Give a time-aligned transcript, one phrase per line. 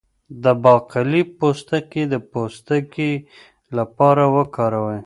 [0.43, 3.11] د باقلي پوستکی د پوستکي
[3.77, 4.99] لپاره وکاروئ